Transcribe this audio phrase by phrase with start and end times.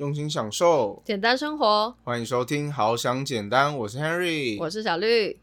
[0.00, 1.94] 用心享受，简单生活。
[2.04, 5.36] 欢迎收听《好想简单》，我是 Henry，我是小绿。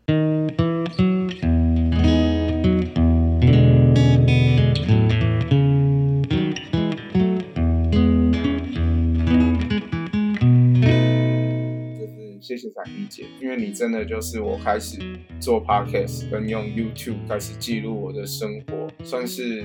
[11.99, 14.97] 就是谢谢彩丽姐，因为你真的就是我开始
[15.39, 19.63] 做 Podcast 跟用 YouTube 开始记录我的生活，算是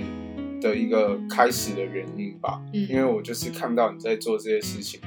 [0.63, 2.63] 的一个开始的原因吧。
[2.73, 5.01] 嗯因为我就是看到你在做这些事情。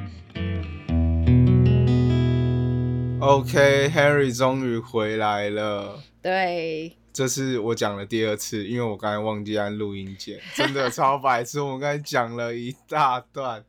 [3.21, 5.99] OK，Harry 终于回来了。
[6.21, 11.61] 对，这是我讲的第二次，因为我刚才忘记按录音键， 真的超白痴。
[11.61, 13.63] 我们刚才讲了一大段。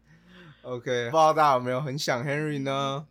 [0.63, 3.07] OK，不知道大家有没有很想 Henry 呢？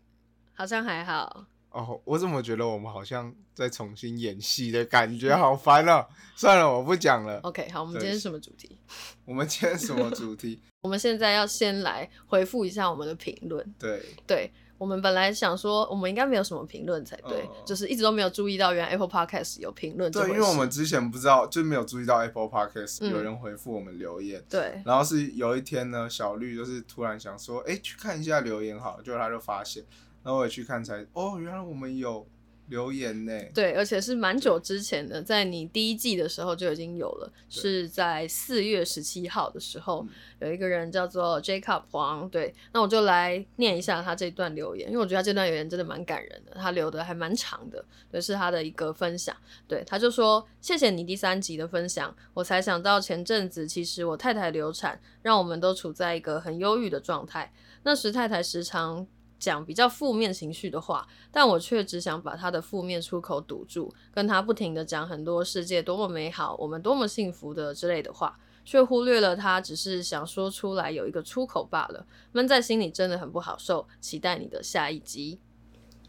[0.54, 1.46] 好像还好。
[1.76, 6.06] 哦，我怎么觉得我们好像在重新演戏的感觉，好烦哦。
[6.36, 7.40] 算了，我不讲了。
[7.42, 8.78] OK，好，我们今天什么主题？
[9.26, 10.62] 我们今天什么主题？
[10.82, 13.76] 我们现在要先来回复一下我们的评论。
[13.78, 29.84] 对，对我们本来想说，我们应该没有什么评论才对，哦就是一直都没有注意到，原来 Apple Podcast 有评论这对，因为我们之前不知道，就没有注意到 Apple Podcast、嗯有人回复我们留言，对然后是有一天呢，小绿就是突然想说，哎，去看一下留言好了，结果他就发现，
[30.26, 32.26] 然后我也去看才，哦，原来我们有
[32.70, 33.32] 留言呢。
[33.54, 40.10] 对，而且是蛮久之前的，在你第一季的时候就已经有了，是在四月十七号的时候，嗯
[40.48, 49.38] 有一个人叫做 Jacob 黄，对，那我就来念一下他这段留言，因为我觉得他这段留言真的蛮感人的，他留的还蛮长的，对，是他的一个分享，
[49.68, 57.54] 对，他就说谢谢你第三集的分享，我才想到前阵子其实我太太流产，让我们都处在一个很忧郁的状态，
[57.84, 59.06] 那时太太时常。
[59.40, 73.88] 讲比较负面情绪的话，但我却只想把他的负面出口堵住，跟他不停的讲很多世界多么美好，我们多么幸福的之类的话，却忽略了他只是想说出来有一个出口罢了，闷在心里真的很不好受。
[74.00, 75.40] 期待你的下一集。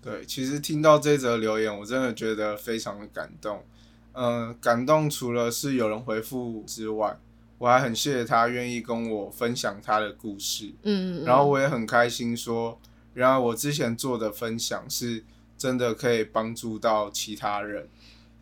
[0.01, 3.65] 对，其实听到这则留言，我真的觉得非常的感动。
[4.13, 7.19] 嗯、感动除了是有人回复之外，
[7.59, 10.73] 我还很谢谢他愿意跟我分享他的故事。
[10.85, 12.81] 嗯，嗯然后我也很开心说，
[13.17, 15.25] 原来我之前做的分享是
[15.57, 17.89] 真的可以帮助到其他人。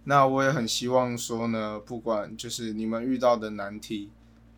[0.03, 4.11] 那我也很希望说呢，不管就是你们遇到的难题，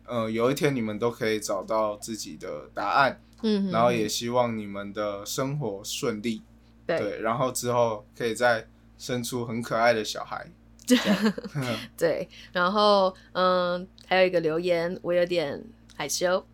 [0.05, 6.41] 呃，有一天你们都可以找到自己的答案，嗯，嗯然后也嗯希望你们的生活顺利，
[6.87, 8.67] 对对，然后之后可以再
[8.97, 10.49] 生出很可爱的小孩。
[11.95, 15.63] 对，然后嗯，还有一个留言，我有点
[15.95, 16.45] 害羞，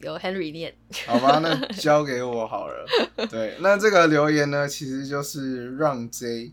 [0.00, 0.74] 由 Henry 念。
[1.06, 2.86] 好吧，那交给我好了。
[3.30, 6.52] 对，那这个留言呢，其实就是让 J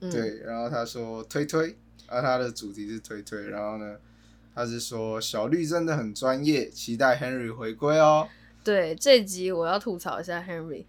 [0.00, 1.76] 嗯，对，然后他说推推，
[2.06, 3.96] 啊，他的主题是推推，然后呢，
[4.54, 8.28] 他是说小绿真的很专业，期待 Henry 回归哦。
[8.64, 10.84] 对，这集我要吐槽一下 Henry。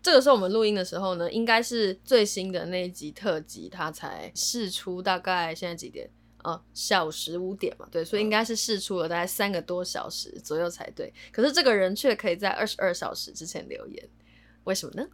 [0.00, 6.08] 这个时候我们录音的时候呢，应该是最新的那一集特辑，他才试出，大概现在几点？
[6.44, 11.12] 哦，下午十五点嘛，对，所以应该是试出了大概三个多小时左右才对。
[11.32, 14.08] 可是这个人却可以在二十二小时之前留言，
[14.64, 15.08] 为什么呢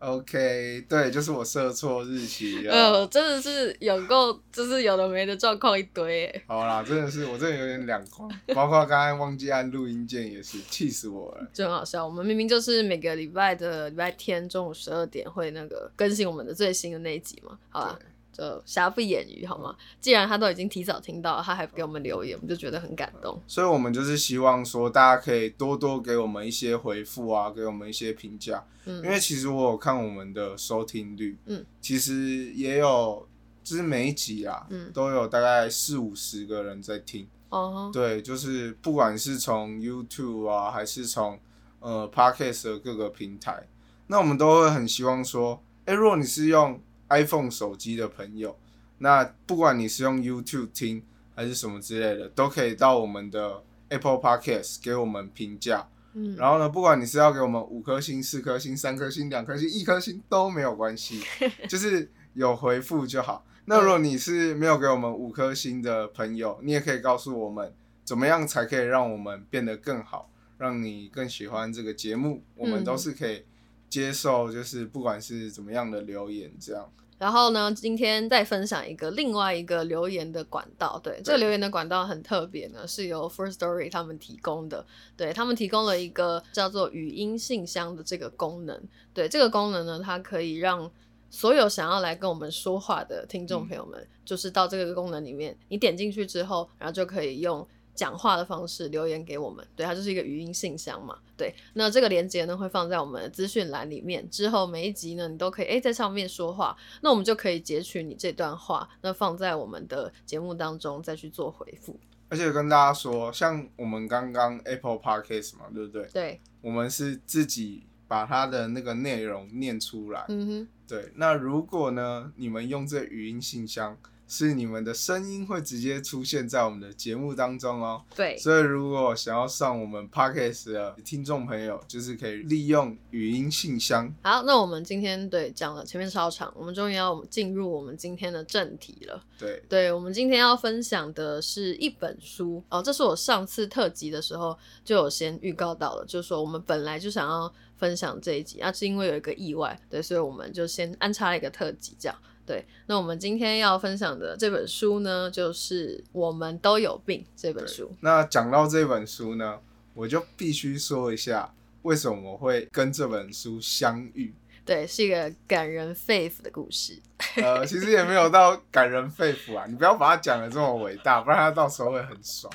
[0.00, 6.42] ？OK，对，就是我设错日期呃，真的是有够，就是有的没的状况一堆。
[6.46, 11.48] 好啦，真的是我真的有点两光，包括刚刚忘记按录音键也是，气死我了。
[11.54, 12.04] 就很好笑。
[12.04, 17.98] 我们明明就是每个礼拜的礼拜天中午十二点会那个更新我们的最新的那一集嘛，好啦，
[18.36, 19.74] 就瑕不掩瑜好吗？
[20.00, 23.40] 既然他都已经提早听到，他还给我们留言，我们就觉得很感动。
[23.46, 28.64] 所以我们就是希望说，大家可以多多给我们一些回复啊，给我们一些评价。
[28.86, 33.26] 嗯因为其实我有看我们的收听率，嗯，其实也有，
[33.62, 37.26] 就是每一集啊，嗯都有大概四五十个人在听。
[37.48, 41.38] 哦，对，就是不管是从 YouTube 啊，还是从
[41.80, 43.66] 呃 Podcast 的各个平台，
[44.08, 46.78] 那我们都会很希望说，哎、如果你是用
[47.08, 48.56] iPhone 手机的朋友，
[48.98, 51.02] 那不管你是用 YouTube 听
[51.34, 55.88] 还是什么之类的，都可以到我们的 Apple Podcast 给我们评价。
[56.14, 61.20] 嗯，然后呢，不管你是要给我们五颗星、四颗星、三颗星、两颗星、一颗星都没有关系，
[61.68, 63.44] 就是有回复就好。
[63.66, 67.74] 那如果你是没有给我们五颗星的朋友，你也可以告诉我们
[68.04, 72.44] 怎么样才可以让我们变得更好，让你更喜欢这个节目。
[72.54, 73.42] 我们都是可以
[73.88, 76.92] 接受，就是不管是怎么样的留言，这样。
[77.16, 81.00] 然后呢，今天再分享一个另外一个留言的管道。
[81.02, 84.84] 对，这个留言的管道很特别呢，是由 First Story 他们提供的。
[85.16, 88.78] 对他们提供了一个叫做语音信箱的这个功能。
[89.14, 90.90] 对，这个功能呢，它可以让
[91.30, 101.54] 所有想要来跟我们说话的听众朋友们，就是到这个功能里面，你点进去之后，然后就可以用讲话的方式留言给我们，对，它就是一个语音信箱嘛，对。
[101.74, 111.98] 那这个链接呢会放在我们的资讯栏里面，之后每一集呢你都可以诶在上面说话，那我们就可以截取你这段话，那放在我们的节目当中再去做回复。
[112.28, 116.08] 而且跟大家说，像我们刚刚 Apple Podcast 嘛，对不对？
[116.12, 120.24] 对，我们是自己把它的那个内容念出来。
[120.28, 123.96] 嗯哼，对，那如果呢，你们用这语音信箱。
[124.36, 128.02] 是你们的声音会直接出现在我们的节目当中哦。
[128.16, 134.12] 对，所以如果想要上我们 podcast 的听众朋友，就是可以利用语音信箱。
[134.24, 139.22] 好，那我们今天对讲了前面超长，我们终于要进入我们今天的正题了。
[139.38, 152.18] 对，对我们今天要分享的是一本书哦，这是我上次特辑的时候就有先预告到了，就是说我们本来就想要分享这一集，啊，是因为有一个意外，对，所以我们就先安插了一个特辑这样。
[152.46, 157.90] 对，那我们今天要分享的这本书呢，就是《我们都有病》这本书。
[158.00, 159.58] 那讲到这本书呢，
[159.94, 164.34] 我就必须说一下，为什么我会跟这本书相遇。
[164.66, 166.98] 对，是一个感人肺腑的故事。
[167.36, 172.52] 呃，其实也没有到感人肺腑啊，你不要把它讲的这么伟大，不然它到时候会很爽。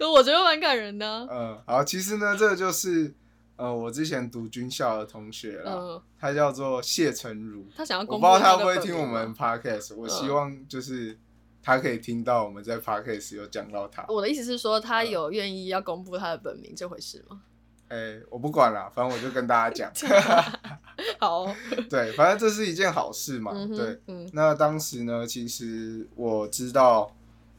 [0.12, 1.06] 我觉得蛮感人的。
[1.30, 3.14] 嗯，好，其实呢，这个就是。
[3.60, 7.66] 呃，我之前读军校的同学了，他叫做谢成儒。
[7.76, 9.94] 他想要，我不知道他会不会听我们 podcast。
[9.96, 11.18] 我希望就是
[11.62, 14.02] 他可以听到我们在 podcast 有讲到他。
[14.08, 17.42] 我的意思是说，他有愿意要公布他的本名这回事吗？
[17.88, 19.92] 哎，我不管了，反正我就跟大家讲。
[21.20, 21.44] 好，
[21.90, 23.52] 对，反正这是一件好事嘛。
[23.52, 24.00] 对，
[24.32, 27.14] 那当时呢，其实我知道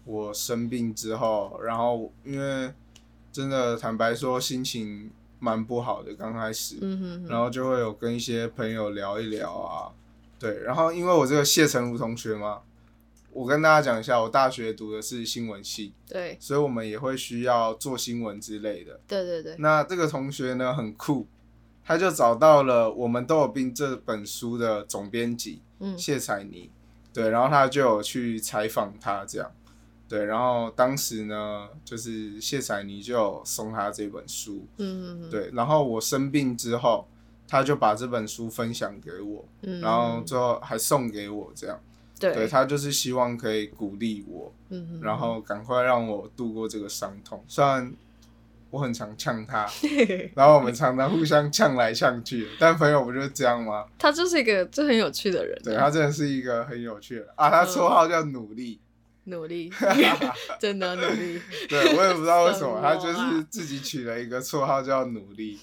[0.05, 2.73] 我生病之后，然后因为
[3.31, 5.11] 真的坦白说，心情。
[5.41, 6.77] 蛮不好的，刚开始，
[7.27, 9.89] 然后就会有跟一些朋友聊一聊啊，
[10.37, 12.59] 对，然后因为我这个谢成儒同学嘛，
[13.31, 19.55] 我跟大家讲一下，我大学读的是新闻系，对，所以我们也会需要做新闻之类的，对对对。
[19.57, 21.25] 那这个同学呢很酷，
[21.83, 25.63] 他就找到了《我们都有病》这本书的总编辑
[25.97, 26.69] 谢彩妮，
[27.11, 29.51] 对，然后他就有去采访他这样。
[30.11, 37.07] 对，然后当时呢，就是谢彩妮就送他这本书，嗯，对，然后我生病之后，
[37.47, 41.79] 他就把这本书分享给我，嗯，然后最后还送给我，这样，
[42.19, 47.41] 对，他就是希望可以鼓励我，嗯，然后赶快让我度过这个伤痛。
[47.47, 47.93] 虽然
[48.69, 49.65] 我很常呛他，
[50.35, 53.85] 然后我们常常互相呛来呛去，但朋友不就是这样吗？
[53.97, 58.81] 他就是一个就很有趣的人，对他真的是一个很有趣的啊，他绰号叫努力。
[59.25, 59.71] 努力，
[60.59, 61.39] 真的努力。
[61.69, 65.59] 对，我也不知道为什么，他就是自己取了一个绰号叫努力。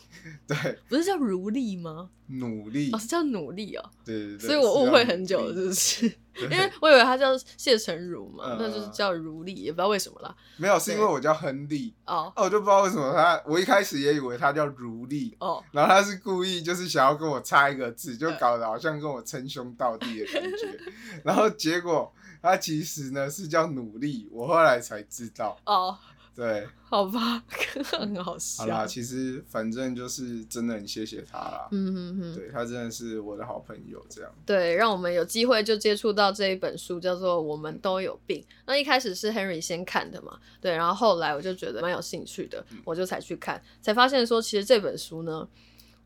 [0.47, 0.57] 对，
[0.89, 2.11] 不是叫如力吗？
[2.27, 3.91] 努力，哦，是叫努力哦。
[4.05, 4.47] 对对对。
[4.47, 6.07] 所以我误会很久，是不是？
[6.39, 10.33] 因为我以为他叫谢成儒嘛，那就是叫如力，也不知道为什么啦。
[10.57, 11.95] 没有，是因为我叫亨利。
[12.05, 12.31] 哦。
[12.37, 15.35] 哦，我就不知道为什么他，我一开始也以为他叫如力。
[15.41, 15.65] 哦。
[15.73, 20.79] 然后他是故意就是想要跟我差一个字，就搞得好像跟我称兄道弟的感觉。
[21.25, 22.13] 然后结果。
[22.41, 25.57] 他其实呢是叫努力，我后来才知道。
[25.67, 25.97] 哦，
[26.35, 27.43] 对，好吧，
[27.85, 28.63] 很好笑。
[28.63, 31.69] 好啦，其实反正就是真的很谢谢他啦。
[31.73, 34.31] 嗯哼哼，对他真的是我的好朋友，这样。
[34.47, 38.41] 对，让我们有机会就接触到这一本书，叫做《我们都有病》。
[38.67, 45.49] 那一开始是 Henry 先看的嘛，对，然后后来我就觉得蛮有兴趣的，我就才去看，才发现说其实这本书呢，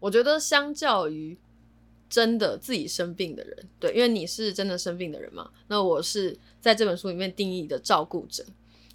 [0.01, 1.39] 我觉得相较于。
[2.13, 5.51] 真的自己生病的人，对，因为你是真的生病的人嘛。
[5.69, 8.45] 那我是在这本书里面定义的照顾者，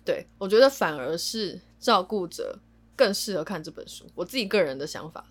[0.05, 2.59] 对我觉得反而是照顾者
[2.95, 4.05] 更适合看这本书。
[4.13, 5.25] 我自己个人的想法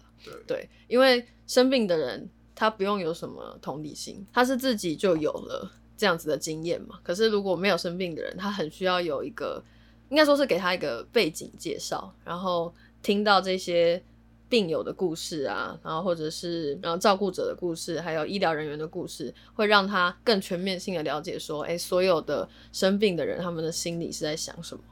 [0.49, 6.99] 对，因为生病的人他不用有什么同理心，他是自己就有了这样子的经验嘛。
[7.05, 9.62] 可是如果没有生病的人，他很需要有一个，
[10.09, 14.02] 应该说是给他一个背景介绍，然后听到这些。
[14.48, 24.82] 病友的故事啊，然后或者是然后照顾者的故事，还有医疗人员的故事，会让他更全面性的了解说，哎，所有的生病的人他们的心里是在想什么，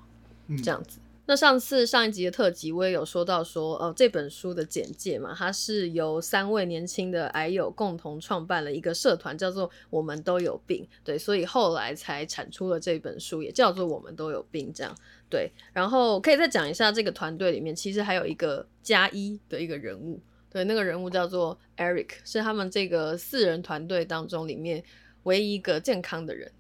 [0.63, 0.99] 这样子。
[1.27, 14.95] 那上次上一集的特辑，我也有说到说，呃，这本书的简介嘛，它是由三位年轻的癌友共同创办了一个社团，叫做“我们都有病”，对，所以后来才产出了这本书，也叫做“我们都有病”这样。
[15.31, 24.85] 对，然后可以再讲一下这个团队里面，其实还有一个加一的一个人物，对，那个人物叫做 Eric，是他们这个四人团队当中里面
[25.23, 26.53] 唯一一个健康的人。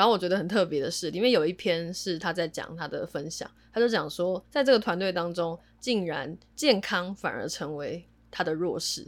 [0.00, 9.06] 然后我觉得很特别的是，里面有一篇是他在讲他的分享，他就讲说，在这个团队当中，竟然健康反而成为他的弱势。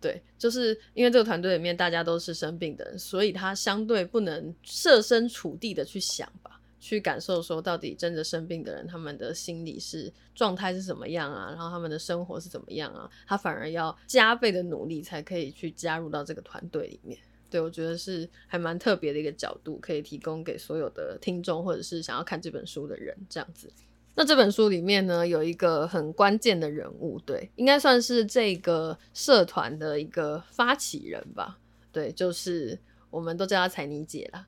[0.00, 6.60] 对，就是因为这个团队里面大家都是生病的人，所以他相对不能设身处地的去想吧。
[6.78, 17.18] 去感受说，到底真的生病的人他们的心理是状态是怎么样啊，然后他们的生活是怎么样啊，他反而要加倍的努力才可以去加入到这个团队里面。
[17.50, 23.70] 对，我觉得是还蛮特别的一个角度，可以提供给所有的听众或者是想要看这本书的人这样子。
[24.14, 31.56] 那这本书里面呢，有一个很关键的人物，对，应该算是这个社团的一个发起人吧。
[31.92, 32.76] 对，就是
[33.10, 34.46] 我们都叫她彩妮姐啦。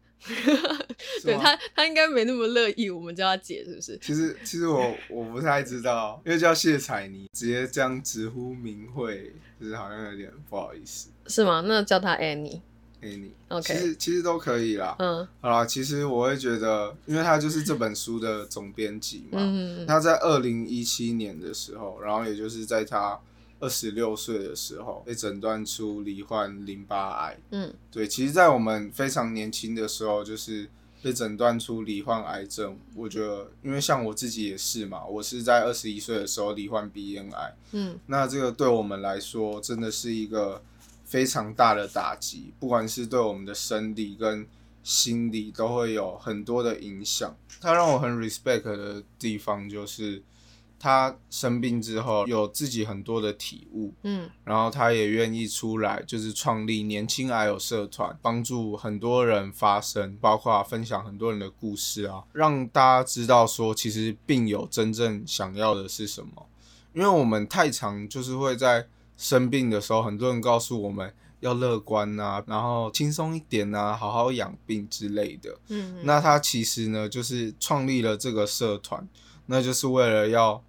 [1.23, 3.97] 对她，她应该没那么乐意我们叫她姐，是不是？
[3.99, 11.11] 其实，其实我我不太知道，因为叫谢彩妮，直接这样直呼名讳，就是好像有点不好意思。
[11.27, 11.63] 是吗？
[11.65, 12.61] 那叫她 Annie。
[13.03, 14.95] Annie，其实其实都可以啦。
[14.99, 19.39] 嗯，好啦，其实我会觉得，因为他就是这本书的总编辑嘛。
[19.41, 23.19] 嗯他在二零一七年的时候，然后也就是在他
[23.59, 27.39] 二十六岁的时候，被诊断出罹患淋巴癌。
[27.51, 30.69] 嗯，对，其实，在我们非常年轻的时候，就是
[31.03, 32.77] 被诊断出罹患癌症。
[32.95, 37.55] 我觉得，因为像我自己也是嘛，我是在二十一岁的时候罹患鼻咽癌。
[37.73, 40.63] 嗯，那这个对我们来说，真的是一个。
[41.11, 44.47] 非常大的打击，不管是对我们的生理跟
[44.81, 47.37] 心理都会有很多的影响。
[47.61, 50.23] 他让我很 respect 的地方就是，
[50.79, 66.47] 他生病之后有自己很多的体悟，嗯，然后他也愿意出来，就是创立年轻癌友社团，帮助很多人发声，包括分享很多人的故事啊，让大家知道说，其实病友真正想要的是什么。
[66.95, 68.87] 因为我们太常就是会在。
[69.21, 75.59] 生病的时候，很多人告诉我们要乐观啊，然后轻松一点啊，好好养病之类的。
[75.69, 79.07] 嗯，那他其实呢，就是创立了这个社团，
[79.45, 80.65] 那就是为了要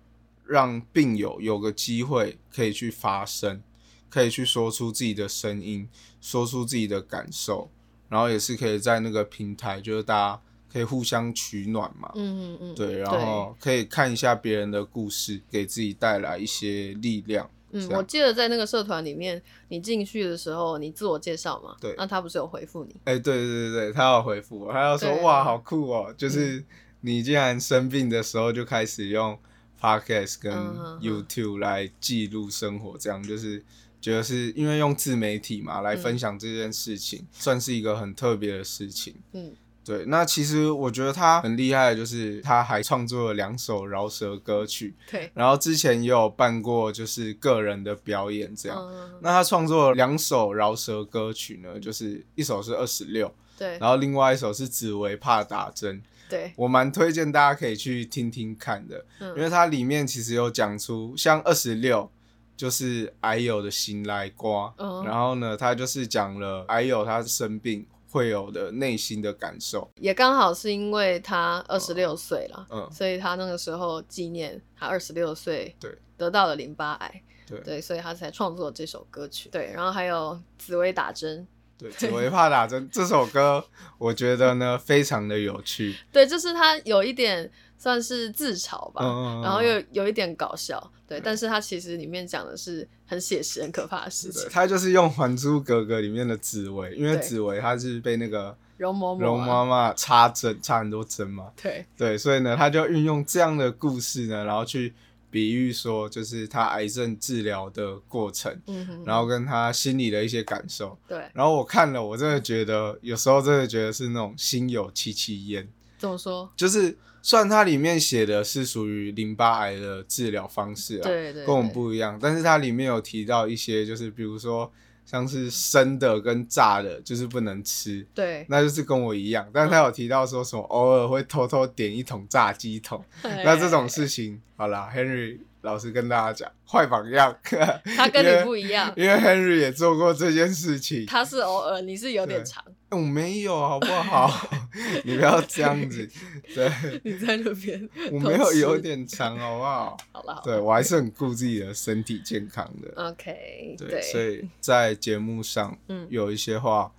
[0.45, 3.63] 让病友有个机会可以去发声，
[4.09, 5.87] 可以去说出自己的声音，
[6.19, 7.71] 说出自己的感受，
[8.09, 12.11] 然后也是可以在那个平台，就是大家可以互相取暖嘛。
[12.15, 17.49] 嗯嗯嗯，对，然后可以看一下别人的故事，给自己带来一些力量。
[17.73, 22.95] 嗯，我记得在那个社团里面，你进去的时候，你自我介绍嘛，对，那他不是有回复你？
[23.05, 26.63] 哎，对对对对，他要回复我，他要说哇，好酷哦，就是
[27.01, 29.37] 你竟然生病的时候就开始用
[29.79, 30.53] podcast 跟
[30.99, 33.63] YouTube 来记录生活，这样就是
[33.99, 39.15] 觉得是因为用自媒体嘛来分享这件事情，算是一个很特别的事情。
[39.33, 39.55] 嗯。
[39.83, 44.95] 对，那其实我觉得他很厉害，就是他还创作了两首饶舌歌曲。
[45.09, 48.79] 对，然后之前也有办过就是个人的表演这样。
[49.21, 56.01] 那他创作了两首饶舌歌曲呢，就是一首是二十六，对，然后另外一首是紫薇怕打针。
[56.29, 59.03] 对，我蛮推荐大家可以去听听看的，
[59.35, 62.09] 因为它里面其实有讲出像二十六
[62.55, 64.71] 就是矮友的心来瓜，
[65.03, 67.87] 然后呢，他就是讲了矮友他生病。
[68.11, 83.63] 会有的内心的感受，也刚好是因为他二十六岁了，嗯，所以他那个时候纪念他二十六岁，对，得到了淋巴癌，对，对，所以他才创作这首歌曲，对，然后还有紫薇打针，对，紫薇怕打针这首歌，
[83.97, 87.49] 我觉得呢 非常的有趣，对，就是他有一点。
[87.81, 89.03] 算是自嘲吧，
[89.41, 94.47] 然后又有一点搞笑，对，但是它其实里面讲的是很写实、很可怕的事情。
[94.51, 104.93] 他就是用《还珠格格》里面的紫薇，因为紫薇她是被那个容嬷嬷容妈妈插针，插很多针嘛，对对，所以呢，他就运用这样的故事呢，然后去
[105.31, 111.17] 比喻说，就是他癌症治疗的过程，嗯哼，然后跟他心里的一些感受，对。
[111.33, 115.67] 然后我看了，我真的觉得有时候真的觉得是那种心有戚戚焉。
[115.97, 116.47] 怎么说？
[116.55, 116.95] 就是。
[117.21, 124.71] 虽然它里面写的是属于淋巴癌的治疗方式啊，对对，跟我们不一样，但是它里面有提到一些，就是比如说
[125.05, 137.37] 像是生的跟炸的，就是不能吃，对，那就是跟我一样，但是他有提到说什么偶尔会偷偷点一桶炸鸡桶， 那这种事情，好啦 h e n r y 老师跟大家讲，坏榜样。
[137.95, 141.05] 他跟你不一样，因为 Henry 也做过这件事情。
[141.05, 142.63] 他是偶尔，你是有点长。
[142.91, 144.49] 我没有，好不好？
[145.03, 146.07] 你不要这样子。
[146.53, 146.71] 对。
[147.03, 147.89] 你在那边。
[148.11, 149.97] 我没有有点长，好不好？
[150.11, 150.41] 好了。
[150.43, 152.91] 对我还是很顾自己的身体健康的。
[153.09, 153.75] OK。
[153.77, 156.91] 对，所以在节目上，嗯，有一些话。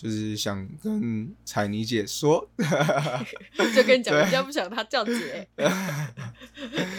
[0.00, 2.48] 就是想跟彩妮姐说，
[3.74, 5.48] 就跟你讲，人家不想她叫姐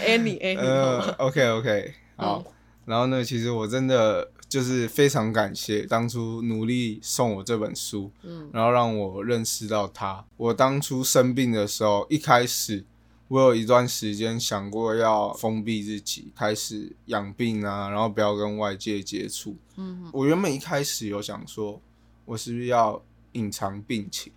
[0.06, 1.16] ，Annie Annie。
[1.16, 2.44] OK OK，好。
[2.84, 10.26] 然后呢，其实我真的就是非常感谢当初努力送我这本书，嗯，然后让我认识到他。
[10.36, 12.84] 我当初生病的时候，一开始
[13.30, 19.56] 我有一段时间想过要封闭自己，开始养病啊，然后不要跟外界接触。
[19.78, 21.82] 嗯，我原本一开始有想说。
[22.26, 24.32] 我是不是要隐藏病情？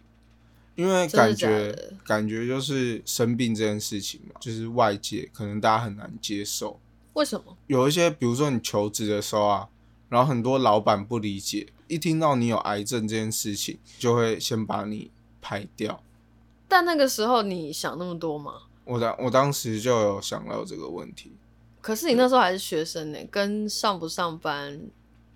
[0.77, 6.81] 因因为感觉的感觉就是生病这件事情嘛，就是外界可能大家很难接受。
[7.13, 7.55] 为什么？
[7.67, 9.69] 有一些，比如说你求职的时候啊，
[10.13, 16.03] 然后很多老板不理解，一听到你有癌症这件事情，就会先把你排掉。
[16.69, 18.53] 但那个时候你想那么多吗？
[18.85, 21.33] 我当我当时就有想到这个问题，
[21.81, 24.79] 可是你那时候还是学生呢，跟上不上班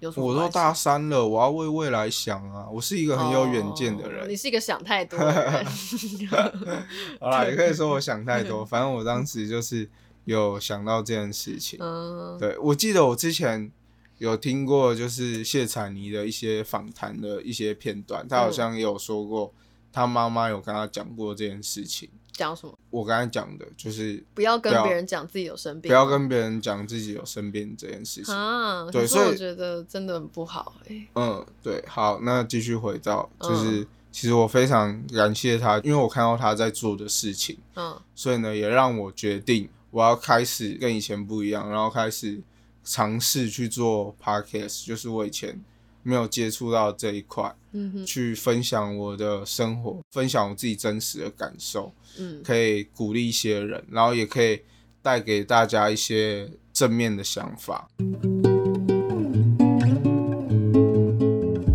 [0.00, 0.26] 有什么？
[0.26, 4.24] 我都大三了，我要为未来想啊，我是一个很有远见的人。
[4.24, 5.64] 哦你是一个想太多的人。
[7.18, 9.88] 好啦，也可以说我想太多， 反正我当时就是
[10.26, 11.78] 有想到这件事情。
[11.80, 13.70] 嗯，对，我记得我之前
[14.18, 19.52] 有听过，就是谢彩妮的一些访谈的一些片段，她好像也有说过，
[19.92, 22.08] 她妈妈有跟她讲过这件事情。
[22.32, 22.78] 讲什么？
[22.90, 28.34] 我刚才讲的就是不要跟别人讲自己有生病，不要跟别人讲自己有生病这件事情。
[28.34, 28.86] 啊。
[28.90, 31.06] 对所以我觉得真的很不好哎。
[31.14, 42.38] 嗯，对，好，那继续回到，嗯就是、其实我非常感谢他，因为我看到他在做的事情，嗯所以呢，也让我决定我要开始跟以前不一样，然后开始
[42.86, 45.60] 尝试去做 podcast，就是我以前
[46.04, 54.60] 没有接触到这一块，嗯哼去分享我的生活，分享我自己真实的感受，嗯可以鼓励一些人，然后也可以
[55.02, 57.88] 带给大家一些正面的想法。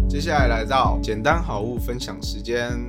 [0.09, 2.79] 接下来来到简单好物分享时间。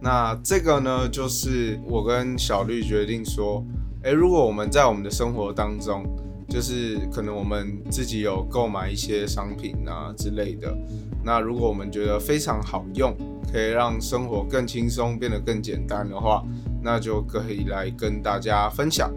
[0.00, 3.64] 那这个呢，就是我跟小绿决定说，
[4.02, 6.04] 诶，如果我们在我们的生活当中，
[6.48, 10.76] 就是可能我们自己有购买一些商品啊之类的，
[11.24, 13.16] 那如果我们觉得非常好用，
[13.52, 16.44] 可以让生活更轻松，变得更简单的话，
[16.82, 19.12] 那就可以来跟大家分享。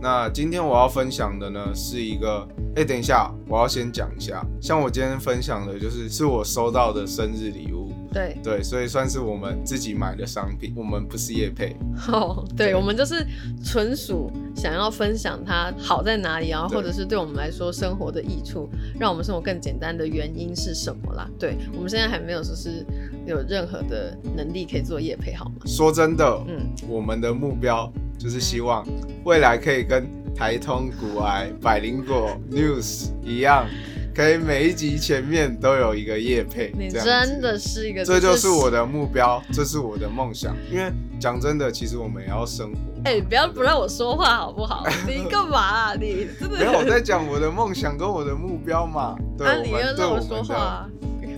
[0.00, 7.81] 那今天我要分享的呢，是一个，哎、等一下，我要先讲一下，像我今天分享的就是是我收到的生日礼物，
[8.12, 11.74] 对，对，所以算是我们自己买的商品，我们不是业配，
[12.08, 12.74] 哦，对，对。
[12.74, 13.26] 我们就是
[13.64, 21.28] 纯属想要分享它好在哪里，然后或者是对我们来说生活的益处，让我们生活更简单的原因是什么啦？
[21.38, 22.84] 对我们现在还没有就是
[23.26, 25.54] 有任何的能力可以做业配，好吗？
[25.64, 28.86] 说真的，嗯，我们的目标就是希望
[29.24, 33.66] 未来可以跟台通、古癌、百灵果 News 一样，
[34.14, 40.54] 可以每一集前面都有一个夜配，你这样子真的是一个，这就是我的目标，这是我的梦想。
[40.70, 42.78] 因为讲真的，其实我们也要生活。
[43.04, 44.84] 哎、不要不让我说话好不好？
[45.06, 45.94] 你干嘛啊？
[45.94, 49.16] 你真的没有我在讲我的梦想跟我的目标嘛。
[49.38, 50.88] 对，啊，我你要们对我让我说话啊。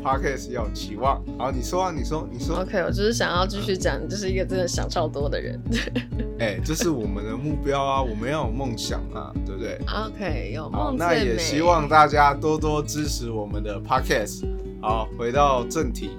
[0.04, 1.22] Podcast 要有期望。
[1.38, 2.60] 好，你说啊，你说，你说。
[2.60, 5.58] OK，我就是想要继续讲，你就是一个真的想超多的人。
[6.38, 11.14] 哎、这是我们的目标啊，我们要有梦想啊，对不对？OK，有，梦那。
[11.14, 14.44] 也希望大家多多支持我们的 podcast。
[14.82, 16.10] 好，回到正题，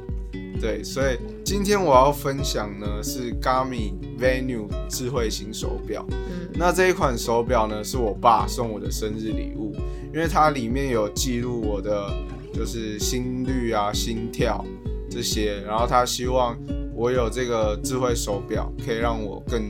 [0.59, 6.03] 对，所以今天我要分享呢是 Garmin Venue 智慧型手表。
[6.09, 9.75] 嗯那这一款手表呢是我爸送我的生日礼物，
[10.13, 12.09] 因为它里面有记录我的
[12.55, 14.63] 就是心率啊、心跳
[15.09, 16.57] 这些，然后他希望
[16.95, 19.69] 我有这个智慧手表，可以让我更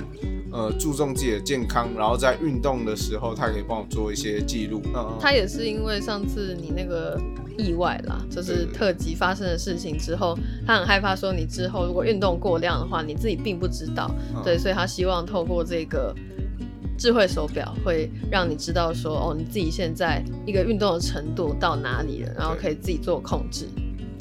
[0.52, 4.84] 呃注重自己的健康，然后在运动的时候，他可以帮我做一些记录。
[4.94, 7.20] 嗯，他也是因为上次你那个
[7.58, 14.44] 意外啦，就是特级发生的事情之后，他很害怕说你之后如果运动过量的话，你自己并不知道，嗯。
[14.44, 16.14] 对，所以他希望透过这个
[16.98, 23.68] 智慧手表，会让你知道说哦，你自己现在一个运动的程度到哪里了，然后可以自己做控制。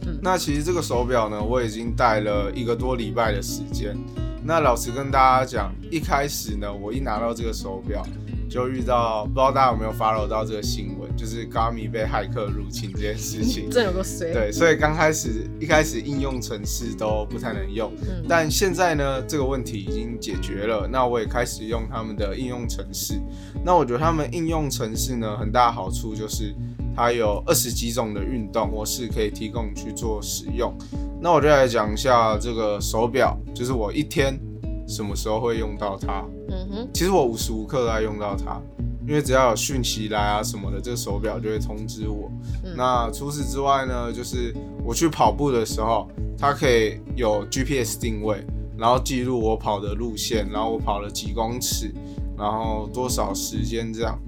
[0.06, 3.96] 嗯那其实这个手表呢，我已经戴了一个多礼拜的时间。
[4.42, 8.02] 那老实跟大家讲，一开始呢，我一拿到这个手表，
[8.50, 13.68] 就遇到不知道大家有没有 follow 到这个新闻，就是 Garmin 被骇客入侵这件事情。
[13.72, 14.32] 真有个谁？
[14.32, 20.88] 对，所以刚开始一开始应用程式都不太能用，嗯，但现在呢，这个问题已经解决了。
[20.90, 23.20] 那我也开始用他们的应用程式。
[23.64, 26.54] 那我觉得他们应用程式呢，很大的好处就是
[26.94, 30.76] 它有二十几种的运动模式可以提供去做使用。
[31.20, 34.38] 那我就来讲一下这个手表，就是我一天
[34.86, 36.22] 什么时候会用到它。
[36.50, 38.60] 嗯哼，其实我无时无刻都在用到它，
[39.06, 42.30] 因为只要有讯息来啊什么的，这个手表就会通知我。
[42.64, 48.44] 嗯那除此之外呢，就是我去跑步的时候，它可以有 GPS 定位，
[48.76, 51.92] 然后记录我跑的路线，然后我跑了几公尺，
[52.36, 54.18] 然后多少时间这样。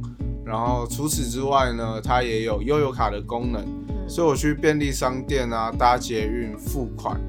[0.44, 7.20] 然后除此之外呢，它也有悠游卡的功能，嗯所以我去便利商店啊、搭捷运付款，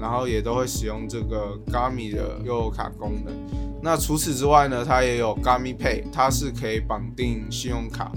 [0.00, 3.34] 然后也都会使用这个 Gami 的悠游卡功能。
[3.82, 8.10] 那除此之外呢，它也有 Gami Pay，它是可以绑定信用卡，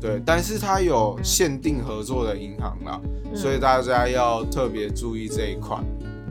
[0.00, 5.78] 对，但是它有限定合作的银行啦，嗯所以大家要特别注意这一块。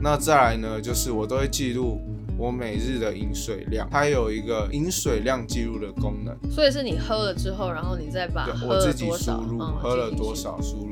[0.00, 2.00] 那再来呢，就是我都会记录
[2.38, 6.34] 我每日的饮水量，它有一个饮水量记录的功能。
[6.50, 10.91] 所以是你喝了之后，然后你再把我自己输，入、嗯喝了多，少输入。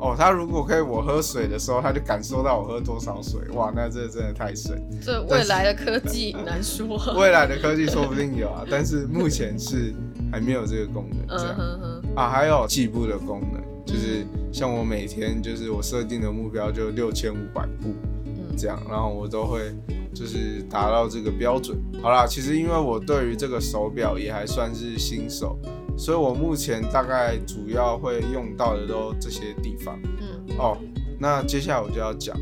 [0.00, 4.80] 哦，它如果可以我喝水的时候，它就感受到我喝多少水，哇，那这真的太神。
[4.90, 6.86] 进进去这未来的科技难说。
[7.16, 9.92] 未来的科技说不定有啊，但是目前是
[10.30, 11.38] 还没有这个功能。
[11.38, 19.74] 这嗯样、啊，还有计步的功能，就是像我每天就是我设定的目标就六千五百步嗯这样，然后我都会
[20.14, 21.76] 就是达到这个标准。
[22.00, 25.58] 好啦，其实因为我对于这个手表也还算是新手，
[25.98, 29.98] 所以我目前大概主要会用到的都这些地方。
[30.20, 30.78] 嗯，哦，
[31.18, 32.34] 那接下来我就要讲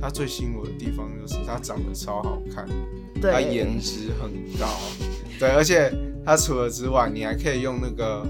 [0.00, 2.64] 它最吸引我的地方，就是它长得超好看，
[3.16, 4.66] 它对，颜值很高，
[5.38, 5.92] 对，而且
[6.24, 8.24] 它除了之外，你还可以用那个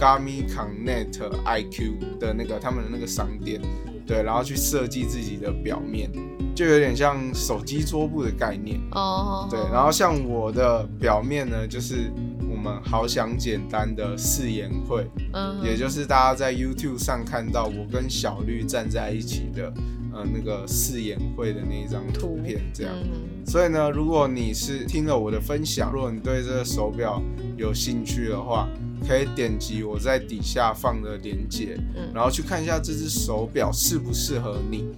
[0.00, 3.60] Garmin Connect IQ 的那个他们的那个商店，
[4.04, 6.10] 对，然后去设计自己的表面，
[6.54, 12.33] 就有点像手机桌布的概念，哦，对，然后像我的表面呢，就是我
[12.64, 19.70] 们好想简单的誓言会，嗯，也就是大家在 YouTube 上看到我跟小绿站在一起的，
[20.14, 22.94] 呃，那个誓言会的那一张图片，这样。
[22.96, 27.22] 嗯所以呢，如果你是听了我的分享，如果你对这个手表
[27.58, 28.66] 有兴趣的话，
[29.06, 34.88] 可以点击我在底下放的链接，嗯然后去看一下这只手表适不适合你。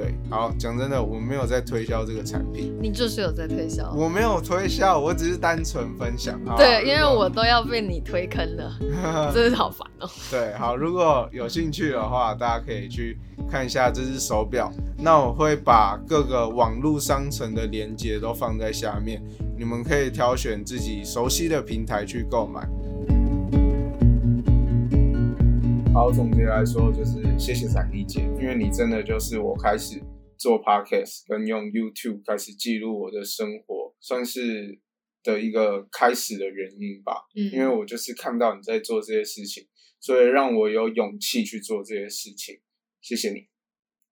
[0.00, 3.92] 对，好，讲真的，我没有在推销这个产品，你就是有在推销。
[3.94, 6.40] 我没有推销，我只是单纯分享。
[6.46, 8.78] 好对，因为我都要被你推坑了，
[9.34, 10.08] 真是好烦哦。
[10.30, 13.18] 对，好，如果有兴趣的话，大家可以去
[13.50, 14.72] 看一下这只手表。
[14.96, 19.22] 那我会把各个网络商城的链接都放在下面，
[19.58, 22.66] 你们可以挑选自己熟悉的平台去购买。
[25.92, 30.00] 好，总结来说就是谢谢闪丽姐，因为你真的就是我开始
[30.38, 34.78] 做 podcast 跟用 YouTube 开始记录我的生活，算是
[35.24, 37.26] 的一个开始的原因吧。
[37.34, 39.66] 嗯因为我就是看到你在做这些事情，
[39.98, 42.60] 所以让我有勇气去做这些事情。
[43.00, 43.48] 谢谢你。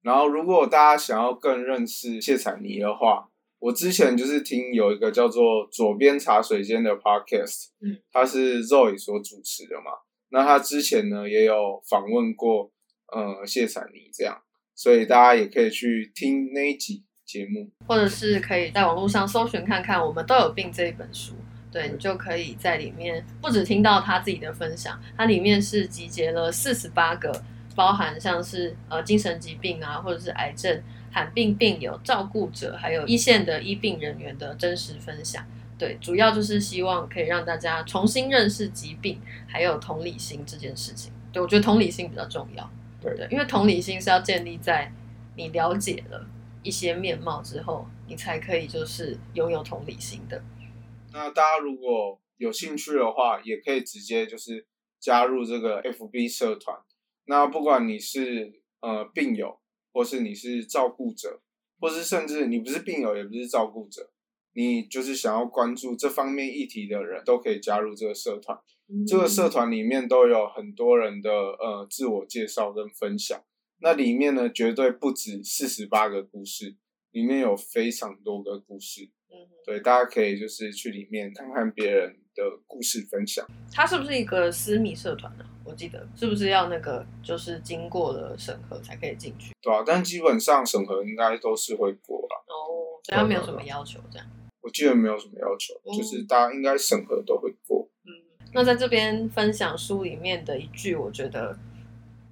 [0.02, 9.92] 然后，如果大家想要更认识谢彩妮的话，我之前就是听有一个叫做“左边茶水间”的 podcast，嗯，它是 Zoe 所主持的嘛。
[10.30, 12.70] 那他之前呢也有访问过
[13.12, 14.36] 呃谢彩妮这样，
[14.74, 17.70] 所以大家也可以去听那一集节目。
[17.86, 21.34] 或者是可以在网络上搜寻看看，我们都有病这一本书。
[21.70, 27.30] 对你就可以在里面不只听到他自己的分享，它里面是集结了四十八个，
[27.76, 35.44] 包含像是呃精神疾病啊，或者是癌症、罕病病友、照顾者，还有一线的医病人员的真实分享。
[35.78, 41.12] 对，主要就是希望可以让大家重新认识疾病，还有同理心这件事情。
[41.32, 42.68] 对我觉得同理心比较重要。
[43.00, 44.92] 对对，因为同理心是要建立在
[45.36, 46.26] 你了解了
[46.64, 50.42] 一些面貌之后，你才可以就是拥有同理心的。
[51.12, 54.66] 那大家如果有兴趣的话，也可以直接就是
[54.98, 56.76] 加入这个 FB 社团。
[57.26, 59.60] 那不管你是呃病友，
[59.92, 61.40] 或是你是照顾者，
[61.78, 64.10] 或是甚至你不是病友也不是照顾者，
[64.58, 68.58] 你就是想要关注这方面议题的人，都可以加入这个社团。
[69.06, 73.40] 这个社团里面都有很多人的呃自我介绍跟分享，
[73.80, 76.74] 那里面呢绝对不止四十八个故事，
[77.12, 79.08] 里面有非常多个故事。
[79.30, 83.46] 嗯，对，大家可以就是去里面看看别人的故事分享。
[83.72, 89.52] 它是不是一个私密社团呢、我记得是不是要那个就是经过了审核才可以进去？
[89.62, 92.34] 对啊，但基本上审核应该都是会过吧。
[92.48, 94.26] 哦，所以它没有什么要求这样。
[94.68, 97.88] 我记得没有什么要求，哦就是大家应该审核都会过。
[98.04, 98.12] 嗯，
[98.52, 101.58] 那在这边分享书里面的一句，我觉得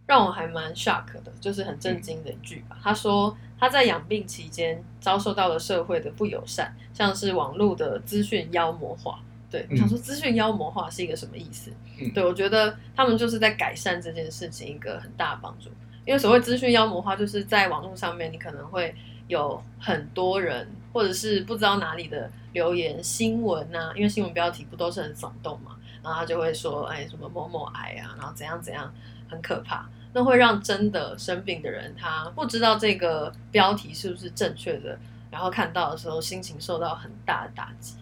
[0.07, 2.79] 让我还蛮 shock 的，就是很震惊的一句吧。
[2.83, 9.18] 他说他在养病期间遭受到了社会的不友善，像是网络的资讯妖魔化。
[9.51, 11.70] 对，我想说资讯妖魔化是一个什么意思？
[11.99, 15.70] 嗯对我觉得他们就是在改善这件事情一个很大的帮助。
[16.05, 18.94] 因为所谓资讯妖魔化，就是在网络上面你可能会
[19.27, 28.91] 有很多人，或者是不知道哪里的留言、新闻啊，因为新闻标题不都是很耸动嘛，然后他就会说，哎，什么某某癌啊，然后怎样怎样，
[29.29, 29.87] 很可怕。
[30.15, 34.99] 那会让真的生病的人，他不知道这个标题是不是正确的，
[35.31, 37.97] 然后看到的时候心情受到很大的打击。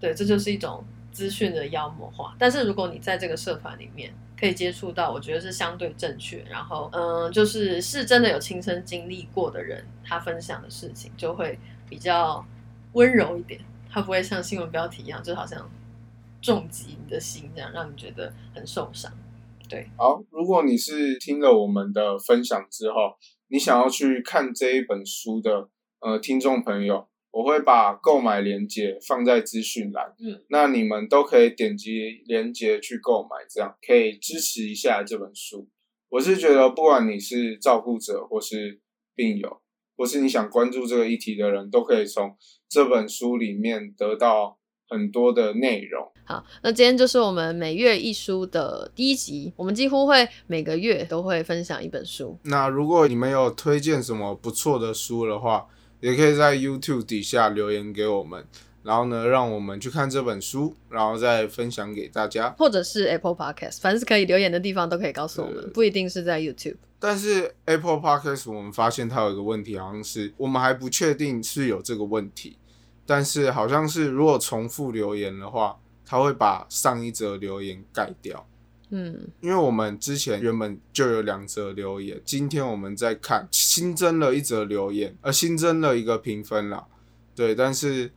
[0.00, 2.34] 对，这就是一种资讯的妖魔化。
[2.36, 11.56] 但是如果你在这个社团里面可以接触到，我觉得是相对正确，然后嗯、就是是真的有亲身经历过的人，他分享的事情就会
[11.90, 12.42] 比较
[12.92, 15.68] 温柔一点，它不会像新闻标题一样，就好像
[16.40, 19.12] 重击你的心，这样让你觉得很受伤。
[19.68, 23.16] 对好，如果你是听了我们的分享之后，
[23.48, 25.68] 你想要去看这一本书的
[26.00, 35.68] 呃听众朋友，我会把购买链接放在资讯栏，嗯，那你们都可以点击链接去购买，这样可以支持一下这本书。
[36.08, 38.80] 我是觉得，不管你是照顾者或是
[39.14, 39.60] 病友，
[40.00, 42.34] 或是你想关注这个议题的人，都可以从
[42.70, 44.56] 这本书里面得到
[44.88, 46.10] 很多的内容。
[46.24, 52.34] 好，那今天就是我们每月一书的第一集，我们几乎会每个月都会分享一本书。
[52.44, 55.66] 那如果你们有推荐什么不错的书的话，
[56.00, 58.46] 也可以在 YouTube 底下留言给我们，
[58.82, 62.54] 然后呢，让我们去看这本书，然后再分享给大家。
[62.58, 66.76] 或者是 Apple Podcast，凡是可以留言的地方都可以告诉我们，不一定是在 YouTube。
[66.98, 72.58] 但是 Apple Podcast 我们发现它有一个问题，好像是我们还不确定是有这个问题，
[73.06, 78.46] 但是好像是如果重复留言的话，它会把上一则留言盖掉。
[78.92, 86.84] 嗯，因为我们之前原本就有两则留言，今天我们在看新增了一则留言，呃，新增了一个评分啦，
[87.36, 88.10] 对，但是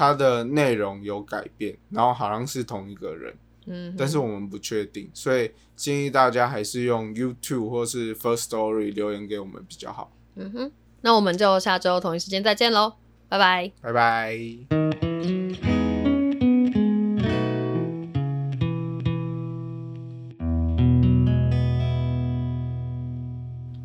[0.00, 3.34] 它的内容有改变，然后好像是同一个人，
[3.66, 10.10] 嗯，但是我们不确定，所以建议大家还是用 YouTube 或是 First Story 留言给我们比较好。
[10.36, 12.94] 嗯哼，那我们就下周同一时间再见喽，
[13.28, 13.70] 拜拜。
[13.82, 14.38] 拜拜。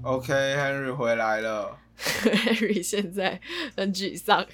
[0.03, 3.39] OK，Henry 回来了，Harry 现在
[3.75, 4.45] 很沮丧，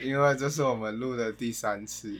[0.00, 2.16] 因为这是我们录的第三次。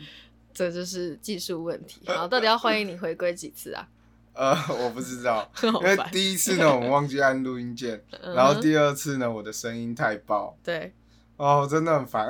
[0.52, 2.00] 这就是技术问题。
[2.06, 3.86] 好，到底要欢迎你回归几次啊？
[4.32, 8.02] 呃，我不知道， 因为第一次呢，我们忘记按录音键，
[8.34, 10.92] 然后第二次呢，我的声音太爆，对，
[11.36, 12.28] 哦，真的很烦。